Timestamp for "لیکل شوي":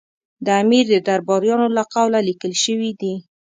2.27-2.91